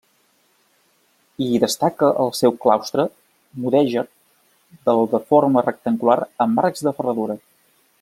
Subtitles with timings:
[1.43, 3.07] Hi destaca el seu claustre
[3.67, 4.07] mudèjar
[4.91, 7.43] del de forma rectangular amb arcs de ferradura.